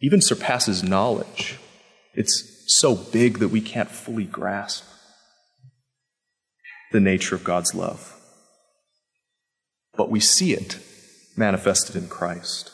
even 0.00 0.20
surpasses 0.20 0.82
knowledge. 0.82 1.58
It's 2.14 2.64
so 2.66 2.94
big 2.94 3.38
that 3.38 3.48
we 3.48 3.60
can't 3.60 3.90
fully 3.90 4.24
grasp 4.24 4.84
the 6.92 7.00
nature 7.00 7.34
of 7.34 7.44
God's 7.44 7.74
love. 7.74 8.14
But 9.96 10.10
we 10.10 10.20
see 10.20 10.52
it 10.52 10.78
manifested 11.36 11.96
in 11.96 12.08
Christ. 12.08 12.70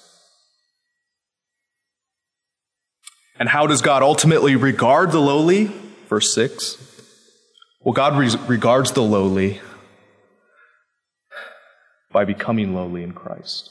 And 3.38 3.48
how 3.48 3.66
does 3.66 3.82
God 3.82 4.02
ultimately 4.02 4.54
regard 4.54 5.10
the 5.10 5.20
lowly? 5.20 5.70
Verse 6.08 6.32
6. 6.34 6.78
Well, 7.80 7.94
God 7.94 8.16
re- 8.16 8.30
regards 8.46 8.92
the 8.92 9.02
lowly 9.02 9.60
by 12.12 12.24
becoming 12.24 12.74
lowly 12.74 13.02
in 13.02 13.12
Christ 13.12 13.70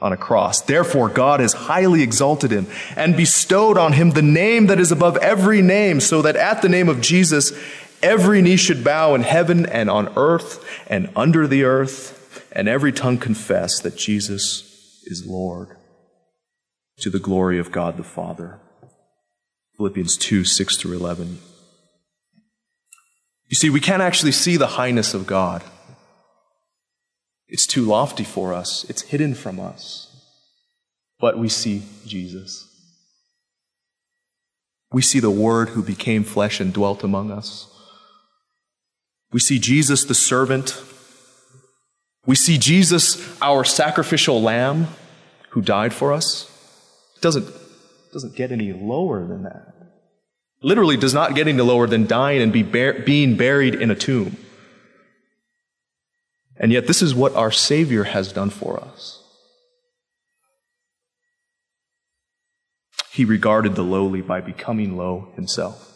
on 0.00 0.12
a 0.12 0.16
cross. 0.16 0.60
Therefore, 0.60 1.08
God 1.08 1.40
has 1.40 1.52
highly 1.52 2.02
exalted 2.02 2.50
him 2.50 2.66
and 2.96 3.16
bestowed 3.16 3.78
on 3.78 3.94
him 3.94 4.10
the 4.10 4.22
name 4.22 4.66
that 4.66 4.80
is 4.80 4.92
above 4.92 5.16
every 5.18 5.62
name, 5.62 6.00
so 6.00 6.22
that 6.22 6.36
at 6.36 6.62
the 6.62 6.68
name 6.68 6.88
of 6.88 7.00
Jesus, 7.00 7.52
every 8.02 8.42
knee 8.42 8.56
should 8.56 8.84
bow 8.84 9.14
in 9.14 9.22
heaven 9.22 9.64
and 9.66 9.88
on 9.88 10.12
earth 10.16 10.64
and 10.88 11.10
under 11.16 11.46
the 11.46 11.64
earth, 11.64 12.48
and 12.52 12.68
every 12.68 12.92
tongue 12.92 13.18
confess 13.18 13.80
that 13.80 13.96
Jesus 13.96 15.02
is 15.04 15.26
Lord 15.26 15.76
to 16.98 17.10
the 17.10 17.18
glory 17.18 17.58
of 17.58 17.72
God 17.72 17.96
the 17.96 18.02
Father. 18.02 18.60
Philippians 19.76 20.16
2 20.16 20.44
6 20.44 20.76
through 20.76 20.96
11. 20.96 21.38
You 23.48 23.54
see, 23.54 23.70
we 23.70 23.80
can't 23.80 24.02
actually 24.02 24.32
see 24.32 24.56
the 24.56 24.66
highness 24.66 25.14
of 25.14 25.26
God. 25.26 25.62
It's 27.48 27.66
too 27.66 27.84
lofty 27.84 28.24
for 28.24 28.52
us, 28.52 28.84
it's 28.88 29.02
hidden 29.02 29.34
from 29.34 29.60
us. 29.60 30.02
But 31.18 31.38
we 31.38 31.48
see 31.48 31.82
Jesus. 32.06 32.68
We 34.92 35.02
see 35.02 35.20
the 35.20 35.30
Word 35.30 35.70
who 35.70 35.82
became 35.82 36.24
flesh 36.24 36.60
and 36.60 36.72
dwelt 36.72 37.02
among 37.02 37.30
us. 37.30 37.68
We 39.32 39.40
see 39.40 39.58
Jesus 39.58 40.04
the 40.04 40.14
servant. 40.14 40.82
We 42.24 42.34
see 42.34 42.58
Jesus, 42.58 43.40
our 43.40 43.64
sacrificial 43.64 44.42
lamb, 44.42 44.88
who 45.50 45.62
died 45.62 45.94
for 45.94 46.12
us. 46.12 46.50
It 47.16 47.22
doesn't, 47.22 47.46
doesn't 48.12 48.34
get 48.34 48.52
any 48.52 48.72
lower 48.72 49.26
than 49.26 49.44
that. 49.44 49.74
Literally 50.62 50.96
does 50.96 51.14
not 51.14 51.34
get 51.34 51.48
any 51.48 51.62
lower 51.62 51.86
than 51.86 52.06
dying 52.06 52.42
and 52.42 52.52
be 52.52 52.62
bar- 52.62 52.94
being 52.94 53.36
buried 53.36 53.74
in 53.74 53.90
a 53.90 53.94
tomb. 53.94 54.36
And 56.58 56.72
yet, 56.72 56.86
this 56.86 57.02
is 57.02 57.14
what 57.14 57.34
our 57.34 57.50
Savior 57.50 58.04
has 58.04 58.32
done 58.32 58.50
for 58.50 58.80
us. 58.80 59.22
He 63.12 63.24
regarded 63.24 63.74
the 63.74 63.82
lowly 63.82 64.22
by 64.22 64.40
becoming 64.40 64.96
low 64.96 65.28
himself. 65.36 65.90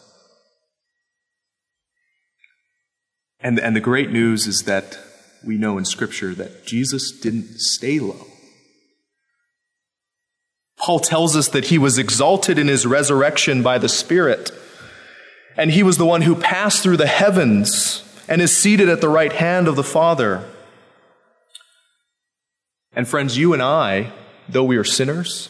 And, 3.39 3.59
and 3.59 3.75
the 3.75 3.79
great 3.79 4.11
news 4.11 4.47
is 4.47 4.63
that 4.63 4.97
we 5.45 5.57
know 5.57 5.77
in 5.77 5.85
Scripture 5.85 6.35
that 6.35 6.65
Jesus 6.65 7.11
didn't 7.11 7.59
stay 7.59 7.99
low. 7.99 8.27
Paul 10.77 10.99
tells 10.99 11.35
us 11.35 11.47
that 11.49 11.65
he 11.65 11.77
was 11.77 11.97
exalted 11.97 12.57
in 12.57 12.67
his 12.67 12.85
resurrection 12.85 13.61
by 13.61 13.77
the 13.77 13.89
Spirit, 13.89 14.51
and 15.55 15.71
he 15.71 15.83
was 15.83 15.97
the 15.97 16.05
one 16.05 16.23
who 16.23 16.35
passed 16.35 16.81
through 16.81 16.97
the 16.97 17.07
heavens 17.07 18.03
and 18.31 18.41
is 18.41 18.55
seated 18.55 18.87
at 18.87 19.01
the 19.01 19.09
right 19.09 19.33
hand 19.33 19.67
of 19.67 19.75
the 19.75 19.83
Father. 19.83 20.45
And 22.93 23.05
friends, 23.05 23.37
you 23.37 23.51
and 23.51 23.61
I, 23.61 24.13
though 24.47 24.63
we 24.63 24.77
are 24.77 24.85
sinners, 24.85 25.49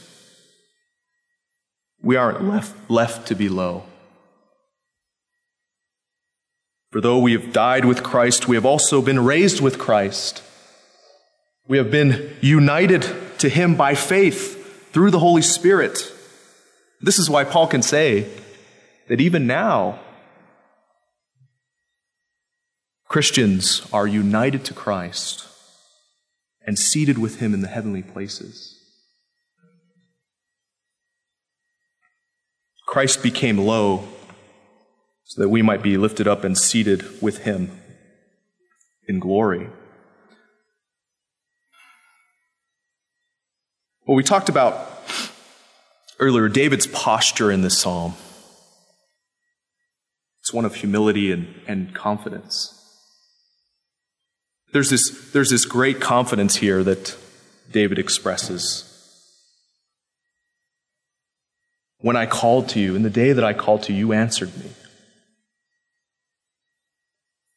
we 2.02 2.16
aren't 2.16 2.44
left, 2.44 2.90
left 2.90 3.28
to 3.28 3.36
be 3.36 3.50
low. 3.50 3.84
For 6.90 7.02
though 7.02 7.20
we 7.20 7.34
have 7.34 7.54
died 7.54 7.86
with 7.86 8.02
Christ, 8.02 8.48
we 8.48 8.56
have 8.56 8.66
also 8.66 9.00
been 9.00 9.24
raised 9.24 9.62
with 9.62 9.78
Christ. 9.78 10.42
We 11.68 11.78
have 11.78 11.92
been 11.92 12.36
united 12.42 13.06
to 13.38 13.48
him 13.48 13.76
by 13.76 13.94
faith 13.94 14.92
through 14.92 15.12
the 15.12 15.20
Holy 15.20 15.44
Spirit. 15.44 16.12
This 17.00 17.20
is 17.20 17.30
why 17.30 17.44
Paul 17.44 17.68
can 17.68 17.84
say 17.84 18.28
that 19.08 19.22
even 19.22 19.46
now, 19.46 20.00
Christians 23.12 23.86
are 23.92 24.08
united 24.08 24.64
to 24.64 24.74
Christ 24.74 25.46
and 26.66 26.80
seated 26.80 27.18
with 27.18 27.42
him 27.42 27.54
in 27.54 27.60
the 27.60 27.68
heavenly 27.68 28.02
places. 28.02 28.80
Christ 32.88 33.22
became 33.22 33.58
low 33.58 34.08
so 35.26 35.42
that 35.42 35.50
we 35.50 35.62
might 35.62 35.84
be 35.84 35.98
lifted 35.98 36.26
up 36.26 36.46
and 36.46 36.58
seated 36.58 37.22
with 37.22 37.40
him 37.40 37.78
in 39.10 39.20
glory. 39.20 39.70
Well, 44.08 44.16
we 44.16 44.24
talked 44.24 44.48
about 44.48 44.90
earlier 46.18 46.48
David's 46.48 46.88
posture 46.88 47.52
in 47.52 47.62
this 47.62 47.78
psalm. 47.78 48.14
It's 50.40 50.54
one 50.54 50.64
of 50.64 50.76
humility 50.76 51.34
and, 51.34 51.54
and 51.68 51.94
confidence. 51.94 52.78
There's 54.72 54.90
this, 54.90 55.32
there's 55.32 55.50
this 55.50 55.66
great 55.66 56.00
confidence 56.00 56.56
here 56.56 56.84
that 56.84 57.18
David 57.72 58.00
expresses. 58.00 58.88
When 62.00 62.16
I 62.16 62.26
called 62.26 62.70
to 62.70 62.80
you, 62.80 62.96
in 62.96 63.04
the 63.04 63.10
day 63.10 63.34
that 63.34 63.44
I 63.44 63.54
called 63.54 63.84
to 63.84 63.94
you, 63.94 64.00
you 64.00 64.14
answered 64.14 64.58
me. 64.58 64.72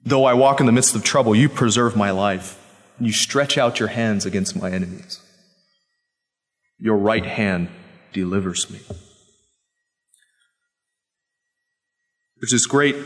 Though 0.04 0.25
I 0.25 0.35
walk 0.35 0.61
in 0.61 0.66
the 0.66 0.73
midst 0.73 0.94
of 0.94 1.02
trouble, 1.02 1.35
you 1.35 1.49
preserve 1.49 1.97
my 1.97 2.11
life. 2.11 2.61
You 3.00 3.12
stretch 3.12 3.56
out 3.56 3.80
your 3.80 3.88
hands 3.88 4.26
against 4.26 4.61
my 4.61 4.71
enemies. 4.71 5.21
Your 6.78 6.97
right 6.97 7.25
hand 7.25 7.68
delivers 8.12 8.71
me. 8.71 8.80
There's 12.37 12.53
this 12.53 12.66
great 12.66 12.96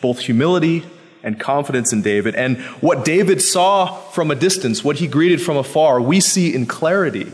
both 0.00 0.20
humility 0.20 0.84
and 1.22 1.38
confidence 1.38 1.92
in 1.92 2.02
David. 2.02 2.34
And 2.34 2.58
what 2.80 3.04
David 3.04 3.42
saw 3.42 3.86
from 3.86 4.30
a 4.30 4.34
distance, 4.34 4.82
what 4.82 4.96
he 4.96 5.06
greeted 5.06 5.40
from 5.40 5.56
afar, 5.56 6.00
we 6.00 6.20
see 6.20 6.54
in 6.54 6.66
clarity. 6.66 7.32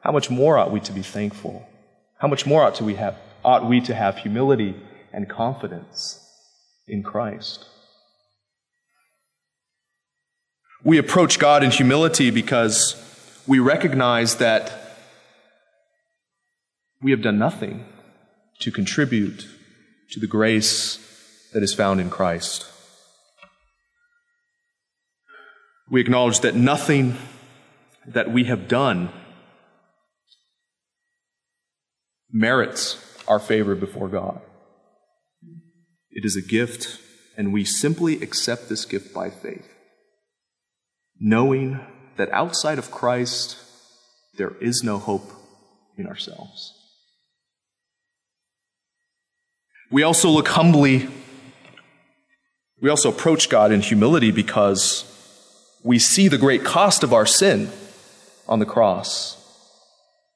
How 0.00 0.12
much 0.12 0.30
more 0.30 0.58
ought 0.58 0.70
we 0.70 0.80
to 0.80 0.92
be 0.92 1.02
thankful? 1.02 1.68
How 2.18 2.28
much 2.28 2.46
more 2.46 2.62
ought, 2.62 2.76
to 2.76 2.84
we, 2.84 2.94
have, 2.94 3.16
ought 3.44 3.68
we 3.68 3.80
to 3.82 3.94
have 3.94 4.18
humility 4.18 4.74
and 5.12 5.28
confidence 5.28 6.18
in 6.86 7.02
Christ? 7.02 7.66
We 10.84 10.98
approach 10.98 11.38
God 11.38 11.62
in 11.62 11.70
humility 11.70 12.30
because 12.30 12.96
we 13.46 13.58
recognize 13.58 14.36
that 14.36 14.72
we 17.00 17.10
have 17.10 17.22
done 17.22 17.38
nothing 17.38 17.84
to 18.60 18.70
contribute 18.70 19.46
to 20.10 20.20
the 20.20 20.26
grace 20.26 20.98
that 21.52 21.62
is 21.62 21.74
found 21.74 22.00
in 22.00 22.10
Christ. 22.10 22.71
We 25.92 26.00
acknowledge 26.00 26.40
that 26.40 26.54
nothing 26.54 27.18
that 28.06 28.32
we 28.32 28.44
have 28.44 28.66
done 28.66 29.10
merits 32.30 32.96
our 33.28 33.38
favor 33.38 33.74
before 33.74 34.08
God. 34.08 34.40
It 36.10 36.24
is 36.24 36.34
a 36.34 36.40
gift, 36.40 36.98
and 37.36 37.52
we 37.52 37.66
simply 37.66 38.22
accept 38.22 38.70
this 38.70 38.86
gift 38.86 39.12
by 39.12 39.28
faith 39.28 39.68
knowing 41.20 41.78
that 42.16 42.30
outside 42.30 42.78
of 42.78 42.90
Christ, 42.90 43.58
there 44.38 44.54
is 44.62 44.82
no 44.82 44.98
hope 44.98 45.30
in 45.98 46.06
ourselves. 46.06 46.72
We 49.90 50.02
also 50.02 50.30
look 50.30 50.48
humbly, 50.48 51.06
we 52.80 52.88
also 52.88 53.10
approach 53.10 53.50
God 53.50 53.70
in 53.70 53.82
humility 53.82 54.30
because 54.30 55.11
we 55.82 55.98
see 55.98 56.28
the 56.28 56.38
great 56.38 56.64
cost 56.64 57.02
of 57.02 57.12
our 57.12 57.26
sin 57.26 57.70
on 58.48 58.58
the 58.58 58.66
cross, 58.66 59.36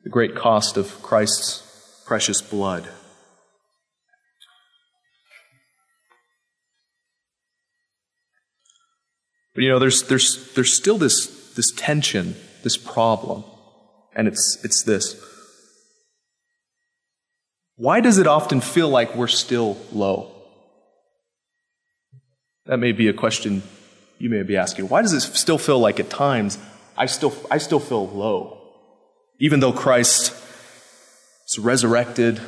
the 0.03 0.11
great 0.11 0.35
cost 0.35 0.77
of 0.77 1.03
Christ's 1.03 2.03
precious 2.07 2.41
blood. 2.41 2.89
But 9.55 9.63
you 9.63 9.71
know, 9.71 9.79
there's, 9.79 10.03
there's, 10.03 10.53
there's 10.55 10.73
still 10.73 10.99
this, 10.99 11.55
this 11.55 11.73
tension, 11.73 12.37
this 12.63 12.77
problem, 12.77 13.45
and 14.15 14.29
it's, 14.29 14.59
it's 14.65 14.83
this. 14.83 15.17
Why 17.77 18.01
does 18.01 18.19
it 18.19 18.27
often 18.27 18.61
feel 18.61 18.89
like 18.89 19.15
we're 19.15 19.27
still 19.29 19.79
low? 19.93 20.33
That 22.67 22.79
may 22.79 22.93
be 22.93 23.09
a 23.09 23.13
question 23.13 23.63
you 24.19 24.31
may 24.31 24.43
be 24.43 24.57
asking. 24.57 24.89
Why 24.89 25.03
does 25.03 25.13
it 25.13 25.21
still 25.21 25.59
feel 25.59 25.79
like 25.79 26.01
at 26.01 26.11
times 26.11 26.59
I 26.97 27.07
still, 27.07 27.35
I 27.51 27.59
still 27.59 27.81
feel 27.81 28.07
low? 28.09 28.59
Even 29.39 29.61
though 29.61 29.73
Christ 29.73 30.35
is 31.49 31.59
resurrected, 31.59 32.41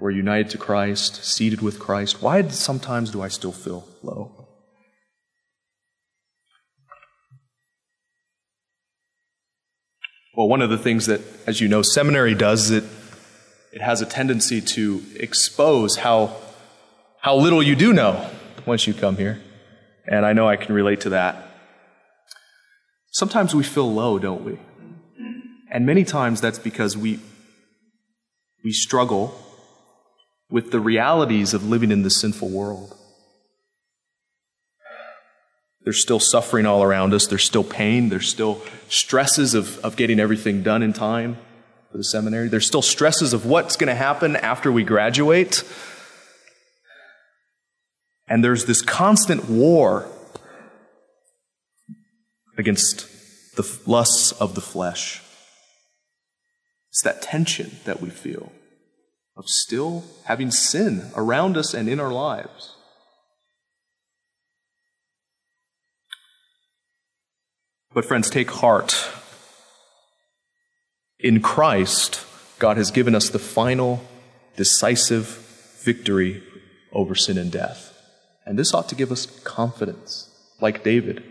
we're 0.00 0.10
united 0.10 0.50
to 0.50 0.58
Christ, 0.58 1.24
seated 1.24 1.60
with 1.60 1.78
Christ, 1.78 2.22
why 2.22 2.46
sometimes 2.48 3.10
do 3.10 3.22
I 3.22 3.28
still 3.28 3.52
feel 3.52 3.86
low? 4.02 4.46
Well, 10.34 10.48
one 10.48 10.60
of 10.60 10.68
the 10.68 10.76
things 10.76 11.06
that, 11.06 11.22
as 11.46 11.62
you 11.62 11.68
know, 11.68 11.80
seminary 11.80 12.34
does 12.34 12.70
is 12.70 12.82
it, 12.82 12.84
it 13.72 13.80
has 13.80 14.02
a 14.02 14.06
tendency 14.06 14.60
to 14.60 15.02
expose 15.14 15.96
how, 15.96 16.36
how 17.20 17.36
little 17.36 17.62
you 17.62 17.74
do 17.74 17.94
know 17.94 18.28
once 18.66 18.86
you 18.86 18.92
come 18.92 19.16
here. 19.16 19.40
And 20.08 20.24
I 20.24 20.32
know 20.32 20.48
I 20.48 20.56
can 20.56 20.74
relate 20.74 21.00
to 21.02 21.10
that. 21.10 21.50
Sometimes 23.10 23.54
we 23.54 23.64
feel 23.64 23.92
low, 23.92 24.18
don't 24.18 24.44
we? 24.44 24.58
And 25.70 25.84
many 25.84 26.04
times 26.04 26.40
that's 26.40 26.58
because 26.58 26.96
we, 26.96 27.18
we 28.62 28.72
struggle 28.72 29.34
with 30.48 30.70
the 30.70 30.80
realities 30.80 31.54
of 31.54 31.68
living 31.68 31.90
in 31.90 32.02
this 32.02 32.20
sinful 32.20 32.48
world. 32.48 32.96
There's 35.82 36.02
still 36.02 36.20
suffering 36.20 36.66
all 36.66 36.82
around 36.82 37.14
us. 37.14 37.26
There's 37.26 37.44
still 37.44 37.64
pain. 37.64 38.08
There's 38.08 38.28
still 38.28 38.60
stresses 38.88 39.54
of, 39.54 39.78
of 39.84 39.96
getting 39.96 40.18
everything 40.18 40.62
done 40.62 40.82
in 40.82 40.92
time 40.92 41.36
for 41.90 41.98
the 41.98 42.04
seminary. 42.04 42.48
There's 42.48 42.66
still 42.66 42.82
stresses 42.82 43.32
of 43.32 43.46
what's 43.46 43.76
going 43.76 43.88
to 43.88 43.94
happen 43.94 44.34
after 44.36 44.70
we 44.70 44.82
graduate. 44.82 45.62
And 48.28 48.42
there's 48.42 48.64
this 48.64 48.82
constant 48.82 49.48
war 49.48 50.08
against 52.58 53.06
the 53.56 53.80
lusts 53.86 54.32
of 54.32 54.54
the 54.54 54.60
flesh. 54.60 55.22
It's 56.90 57.02
that 57.02 57.22
tension 57.22 57.76
that 57.84 58.00
we 58.00 58.10
feel 58.10 58.52
of 59.36 59.48
still 59.48 60.04
having 60.24 60.50
sin 60.50 61.10
around 61.14 61.56
us 61.56 61.74
and 61.74 61.88
in 61.88 62.00
our 62.00 62.12
lives. 62.12 62.74
But, 67.92 68.04
friends, 68.04 68.28
take 68.28 68.50
heart. 68.50 69.08
In 71.18 71.40
Christ, 71.40 72.24
God 72.58 72.76
has 72.76 72.90
given 72.90 73.14
us 73.14 73.30
the 73.30 73.38
final, 73.38 74.02
decisive 74.56 75.26
victory 75.82 76.42
over 76.92 77.14
sin 77.14 77.38
and 77.38 77.50
death. 77.50 77.95
And 78.46 78.56
this 78.56 78.72
ought 78.72 78.88
to 78.90 78.94
give 78.94 79.10
us 79.10 79.26
confidence, 79.40 80.30
like 80.60 80.84
David. 80.84 81.24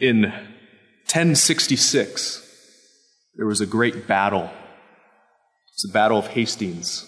In 0.00 0.22
1066, 0.22 2.46
there 3.36 3.46
was 3.46 3.60
a 3.60 3.66
great 3.66 4.08
battle. 4.08 4.50
It's 5.74 5.82
the 5.82 5.92
Battle 5.92 6.18
of 6.18 6.28
Hastings. 6.28 7.06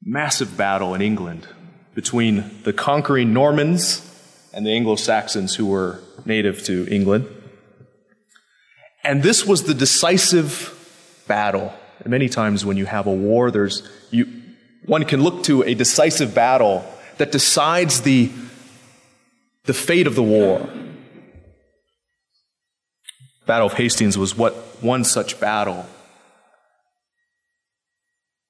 Massive 0.00 0.56
battle 0.56 0.94
in 0.94 1.02
England 1.02 1.48
between 1.94 2.62
the 2.62 2.72
conquering 2.72 3.32
Normans 3.32 4.08
and 4.52 4.64
the 4.64 4.70
Anglo 4.70 4.94
Saxons 4.94 5.56
who 5.56 5.66
were 5.66 6.00
native 6.24 6.62
to 6.64 6.86
England. 6.88 7.26
And 9.02 9.22
this 9.22 9.44
was 9.44 9.64
the 9.64 9.74
decisive 9.74 11.24
battle. 11.26 11.72
And 12.00 12.10
many 12.10 12.28
times 12.28 12.64
when 12.64 12.76
you 12.76 12.86
have 12.86 13.06
a 13.06 13.12
war, 13.12 13.50
there's 13.50 13.82
one 14.86 15.04
can 15.04 15.22
look 15.22 15.44
to 15.44 15.62
a 15.62 15.74
decisive 15.74 16.34
battle 16.34 16.84
that 17.18 17.32
decides 17.32 18.02
the, 18.02 18.30
the 19.64 19.74
fate 19.74 20.06
of 20.06 20.14
the 20.14 20.22
war. 20.22 20.68
Battle 23.46 23.66
of 23.66 23.74
Hastings 23.74 24.16
was 24.16 24.36
what 24.36 24.54
one 24.82 25.04
such 25.04 25.38
battle 25.40 25.86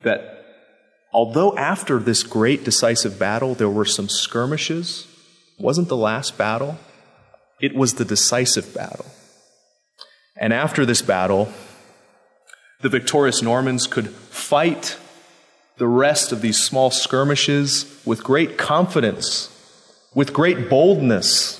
that 0.02 0.44
although 1.12 1.56
after 1.56 1.98
this 1.98 2.22
great 2.22 2.64
decisive 2.64 3.18
battle 3.18 3.54
there 3.54 3.68
were 3.68 3.84
some 3.84 4.08
skirmishes, 4.08 5.06
wasn't 5.58 5.88
the 5.88 5.96
last 5.96 6.36
battle, 6.36 6.78
it 7.60 7.74
was 7.74 7.94
the 7.94 8.04
decisive 8.04 8.74
battle. 8.74 9.06
And 10.36 10.52
after 10.52 10.84
this 10.84 11.02
battle, 11.02 11.52
the 12.80 12.88
victorious 12.88 13.42
Normans 13.42 13.86
could 13.86 14.08
fight 14.08 14.96
the 15.78 15.86
rest 15.86 16.32
of 16.32 16.42
these 16.42 16.62
small 16.62 16.90
skirmishes 16.90 18.00
with 18.04 18.22
great 18.22 18.58
confidence, 18.58 19.48
with 20.14 20.32
great 20.32 20.68
boldness. 20.68 21.58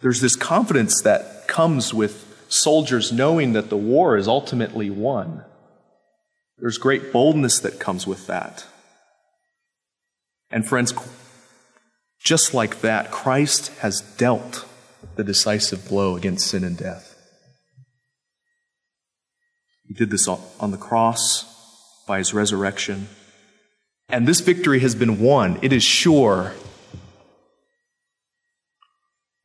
There's 0.00 0.20
this 0.20 0.36
confidence 0.36 1.02
that 1.02 1.48
comes 1.48 1.94
with 1.94 2.46
soldiers 2.48 3.10
knowing 3.10 3.54
that 3.54 3.70
the 3.70 3.76
war 3.76 4.16
is 4.16 4.28
ultimately 4.28 4.90
won. 4.90 5.44
There's 6.58 6.78
great 6.78 7.12
boldness 7.12 7.58
that 7.60 7.80
comes 7.80 8.06
with 8.06 8.26
that. 8.26 8.64
And 10.50 10.66
friends, 10.66 10.94
just 12.22 12.54
like 12.54 12.80
that, 12.82 13.10
Christ 13.10 13.68
has 13.78 14.00
dealt 14.00 14.66
the 15.16 15.24
decisive 15.24 15.88
blow 15.88 16.16
against 16.16 16.46
sin 16.46 16.64
and 16.64 16.76
death. 16.76 17.13
He 19.86 19.94
did 19.94 20.10
this 20.10 20.28
on 20.28 20.70
the 20.70 20.78
cross 20.78 22.04
by 22.06 22.18
his 22.18 22.32
resurrection. 22.34 23.08
And 24.08 24.26
this 24.26 24.40
victory 24.40 24.80
has 24.80 24.94
been 24.94 25.20
won. 25.20 25.58
It 25.62 25.72
is 25.72 25.82
sure. 25.82 26.52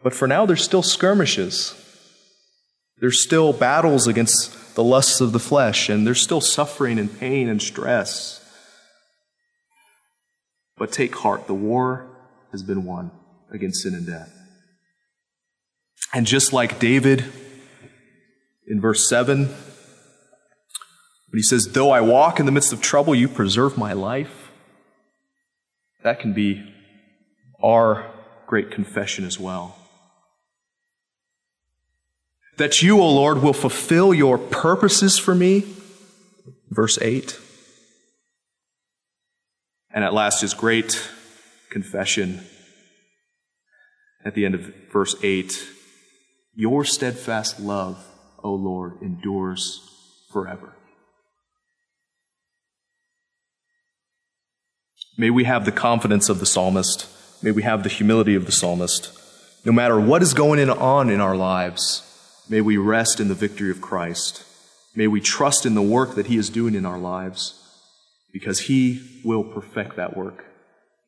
But 0.02 0.14
for 0.14 0.28
now, 0.28 0.46
there's 0.46 0.64
still 0.64 0.84
skirmishes. 0.84 1.76
There's 3.00 3.20
still 3.20 3.54
battles 3.54 4.08
against 4.08 4.76
the 4.76 4.84
lusts 4.84 5.22
of 5.22 5.32
the 5.32 5.40
flesh, 5.40 5.90
and 5.90 6.06
there's 6.06 6.22
still 6.22 6.42
suffering 6.42 7.00
and 7.00 7.20
pain 7.20 7.50
and 7.50 7.62
stress. 7.62 8.36
But 10.78 10.92
take 10.92 11.16
heart, 11.16 11.48
the 11.48 11.54
war 11.54 12.08
has 12.52 12.64
been 12.64 12.86
won 12.86 13.12
against 13.52 13.84
sin 13.84 13.94
and 13.94 14.06
death. 14.06 14.34
And 16.14 16.26
just 16.26 16.54
like 16.54 16.80
David 16.80 17.26
in 18.68 18.80
verse 18.80 19.08
7, 19.08 19.54
when 21.30 21.38
he 21.38 21.44
says, 21.44 21.68
Though 21.68 21.92
I 21.92 22.02
walk 22.02 22.40
in 22.40 22.46
the 22.46 22.52
midst 22.52 22.74
of 22.74 22.82
trouble, 22.82 23.14
you 23.14 23.28
preserve 23.28 23.78
my 23.78 23.94
life, 23.94 24.52
that 26.04 26.20
can 26.20 26.34
be 26.34 26.74
our 27.64 28.10
great 28.48 28.72
confession 28.72 29.26
as 29.26 29.40
well. 29.40 29.76
That 32.58 32.82
you, 32.82 33.00
O 33.00 33.10
Lord, 33.10 33.42
will 33.42 33.54
fulfill 33.54 34.14
your 34.14 34.38
purposes 34.38 35.18
for 35.18 35.36
me, 35.36 35.66
verse 36.70 36.98
8. 37.02 37.40
And 39.92 40.04
at 40.04 40.14
last, 40.14 40.42
his 40.42 40.54
great 40.54 41.10
confession 41.70 42.42
at 44.26 44.34
the 44.34 44.46
end 44.46 44.56
of 44.56 44.74
verse 44.92 45.16
8 45.24 45.68
Your 46.54 46.84
steadfast 46.84 47.60
love, 47.60 48.04
O 48.44 48.54
Lord, 48.54 49.02
endures 49.02 49.88
forever. 50.32 50.76
May 55.20 55.30
we 55.30 55.44
have 55.44 55.66
the 55.66 55.74
confidence 55.74 56.30
of 56.30 56.40
the 56.40 56.46
psalmist. 56.46 57.06
May 57.44 57.52
we 57.52 57.64
have 57.64 57.84
the 57.84 57.90
humility 57.90 58.36
of 58.36 58.46
the 58.46 58.54
psalmist. 58.54 59.12
No 59.66 59.74
matter 59.74 60.00
what 60.00 60.22
is 60.22 60.34
going 60.34 60.70
on 60.70 61.10
in 61.10 61.20
our 61.20 61.36
lives, 61.36 62.46
may 62.48 62.62
we 62.62 62.78
rest 62.78 63.20
in 63.20 63.28
the 63.28 63.34
victory 63.36 63.70
of 63.70 63.82
Christ. 63.82 64.46
May 64.96 65.08
we 65.08 65.20
trust 65.20 65.66
in 65.66 65.76
the 65.76 65.82
work 65.82 66.16
that 66.16 66.28
He 66.28 66.38
is 66.38 66.50
doing 66.50 66.74
in 66.74 66.86
our 66.86 66.98
lives 66.98 67.62
because 68.32 68.62
He 68.62 69.22
will 69.26 69.44
perfect 69.44 69.98
that 69.98 70.16
work 70.16 70.46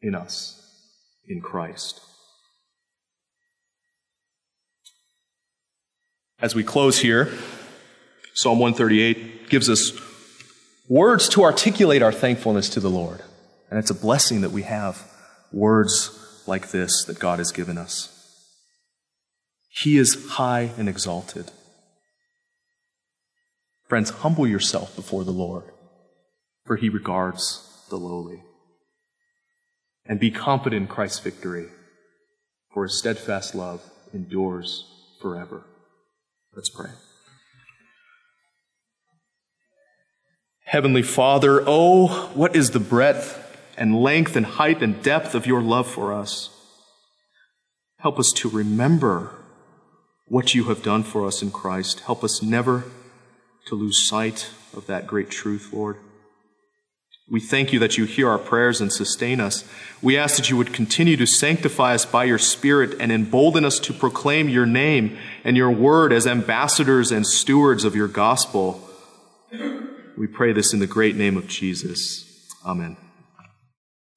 in 0.01 0.13
us, 0.13 0.61
in 1.25 1.39
Christ. 1.39 2.01
As 6.41 6.53
we 6.53 6.65
close 6.65 6.99
here, 6.99 7.31
Psalm 8.33 8.59
138 8.59 9.47
gives 9.47 9.69
us 9.69 9.93
words 10.89 11.29
to 11.29 11.43
articulate 11.43 12.01
our 12.01 12.11
thankfulness 12.11 12.67
to 12.71 12.81
the 12.81 12.89
Lord. 12.89 13.21
And 13.71 13.79
it's 13.79 13.89
a 13.89 13.95
blessing 13.95 14.41
that 14.41 14.51
we 14.51 14.61
have 14.61 15.11
words 15.51 16.43
like 16.45 16.69
this 16.69 17.03
that 17.05 17.17
God 17.17 17.39
has 17.39 17.51
given 17.51 17.79
us. 17.79 18.15
He 19.69 19.97
is 19.97 20.31
high 20.31 20.69
and 20.77 20.87
exalted. 20.87 21.49
Friends, 23.87 24.11
humble 24.11 24.45
yourself 24.45 24.95
before 24.95 25.23
the 25.23 25.31
Lord 25.31 25.71
for 26.65 26.77
he 26.77 26.89
regards 26.89 27.67
the 27.89 27.97
lowly. 27.97 28.43
And 30.05 30.19
be 30.19 30.31
confident 30.31 30.83
in 30.83 30.87
Christ's 30.87 31.19
victory, 31.19 31.67
for 32.73 32.83
his 32.83 32.97
steadfast 32.97 33.53
love 33.53 33.81
endures 34.13 34.85
forever. 35.21 35.65
Let's 36.55 36.69
pray. 36.69 36.91
Heavenly 40.63 41.03
Father, 41.03 41.63
oh, 41.67 42.29
what 42.33 42.55
is 42.55 42.71
the 42.71 42.79
breadth 42.79 43.50
and 43.81 43.99
length 43.99 44.35
and 44.35 44.45
height 44.45 44.83
and 44.83 45.01
depth 45.01 45.33
of 45.33 45.47
your 45.47 45.59
love 45.59 45.87
for 45.87 46.13
us? 46.13 46.51
Help 47.97 48.19
us 48.19 48.31
to 48.31 48.47
remember 48.47 49.33
what 50.27 50.53
you 50.53 50.65
have 50.65 50.83
done 50.83 51.01
for 51.01 51.25
us 51.25 51.41
in 51.41 51.49
Christ. 51.49 52.01
Help 52.01 52.23
us 52.23 52.43
never 52.43 52.83
to 53.65 53.73
lose 53.73 54.07
sight 54.07 54.51
of 54.77 54.85
that 54.85 55.07
great 55.07 55.31
truth, 55.31 55.73
Lord. 55.73 55.97
We 57.27 57.39
thank 57.39 57.73
you 57.73 57.79
that 57.79 57.97
you 57.97 58.05
hear 58.05 58.29
our 58.29 58.37
prayers 58.37 58.81
and 58.81 58.93
sustain 58.93 59.39
us. 59.39 59.67
We 59.99 60.15
ask 60.15 60.35
that 60.35 60.51
you 60.51 60.57
would 60.57 60.73
continue 60.73 61.17
to 61.17 61.25
sanctify 61.25 61.95
us 61.95 62.05
by 62.05 62.25
your 62.25 62.37
Spirit 62.37 62.95
and 62.99 63.11
embolden 63.11 63.65
us 63.65 63.79
to 63.79 63.93
proclaim 63.93 64.47
your 64.47 64.67
name 64.67 65.17
and 65.43 65.57
your 65.57 65.71
word 65.71 66.13
as 66.13 66.27
ambassadors 66.27 67.11
and 67.11 67.25
stewards 67.25 67.83
of 67.83 67.95
your 67.95 68.07
gospel. 68.07 68.87
We 70.15 70.27
pray 70.27 70.53
this 70.53 70.71
in 70.71 70.79
the 70.79 70.87
great 70.87 71.15
name 71.15 71.35
of 71.35 71.47
Jesus. 71.47 72.47
Amen. 72.63 72.95